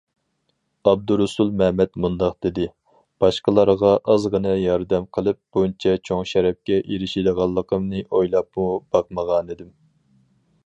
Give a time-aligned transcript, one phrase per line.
[0.91, 2.63] ئابدۇرۇسۇل مەمەت مۇنداق دېدى:
[3.23, 8.65] باشقىلارغا ئازغىنە ياردەم قىلىپ، بۇنچە چوڭ شەرەپكە ئېرىشىدىغانلىقىمنى ئويلاپمۇ
[8.97, 9.71] باقمىغانىدىم.